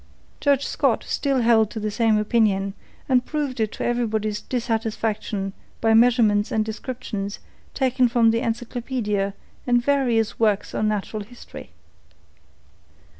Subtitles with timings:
[0.39, 2.73] Judge Scott still held to the same opinion,
[3.07, 7.37] and proved it to everybody's dissatisfaction by measurements and descriptions
[7.75, 9.35] taken from the encyclopaedia
[9.67, 11.69] and various works on natural history.